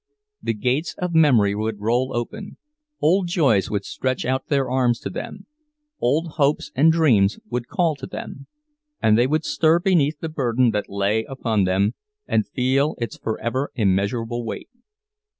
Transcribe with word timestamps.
The 0.41 0.55
gates 0.55 0.95
of 0.97 1.13
memory 1.13 1.53
would 1.53 1.79
roll 1.79 2.09
open—old 2.17 3.27
joys 3.27 3.69
would 3.69 3.85
stretch 3.85 4.25
out 4.25 4.47
their 4.47 4.67
arms 4.67 4.99
to 5.01 5.11
them, 5.11 5.45
old 5.99 6.27
hopes 6.37 6.71
and 6.73 6.91
dreams 6.91 7.37
would 7.51 7.67
call 7.67 7.95
to 7.97 8.07
them, 8.07 8.47
and 8.99 9.15
they 9.15 9.27
would 9.27 9.45
stir 9.45 9.77
beneath 9.79 10.19
the 10.19 10.27
burden 10.27 10.71
that 10.71 10.89
lay 10.89 11.23
upon 11.25 11.65
them, 11.65 11.93
and 12.27 12.47
feel 12.49 12.95
its 12.97 13.15
forever 13.17 13.69
immeasurable 13.75 14.43
weight. 14.43 14.69